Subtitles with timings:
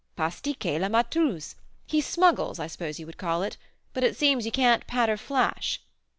[0.15, 1.53] "Pastiquer la maltouze.
[1.85, 3.57] He smuggles, I suppose you would call it;
[3.93, 5.79] but it seems you can't 'patter flash?'"